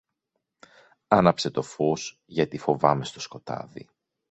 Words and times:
Άναψε 1.07 1.51
το 1.51 1.61
φως, 1.61 2.21
γιατί 2.25 2.57
φοβάμαι 2.57 3.05
στο 3.05 3.19
σκοτάδι. 3.19 3.89